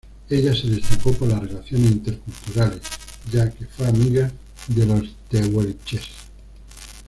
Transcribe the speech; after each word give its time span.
Ella 0.31 0.55
se 0.55 0.67
destacó 0.67 1.11
por 1.13 1.27
las 1.29 1.41
relaciones 1.43 1.91
interculturales 1.91 2.81
ya 3.31 3.51
que 3.51 3.67
fue 3.67 3.85
amiga 3.87 4.31
de 4.69 4.87
los 4.87 5.15
tehuelches. 5.29 6.07